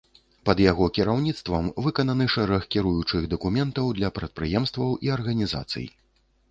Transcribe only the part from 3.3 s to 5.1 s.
дакументаў для прадпрыемстваў